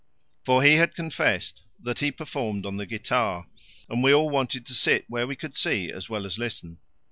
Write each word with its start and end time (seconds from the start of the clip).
For 0.43 0.63
he 0.63 0.77
had 0.77 0.95
confessed 0.95 1.61
that 1.79 1.99
he 1.99 2.09
performed 2.11 2.65
on 2.65 2.77
the 2.77 2.87
guitar, 2.87 3.45
and 3.87 4.01
we 4.03 4.11
all 4.11 4.31
wanted 4.31 4.65
to 4.65 4.73
sit 4.73 5.05
where 5.07 5.27
we 5.27 5.35
could 5.35 5.55
see 5.55 5.91
as 5.91 6.09
well 6.09 6.25
as 6.25 6.39
listen. 6.39 6.79